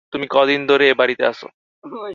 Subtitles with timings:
[0.13, 1.41] তুমি কদিন ধরে এ বাড়িতে আছ?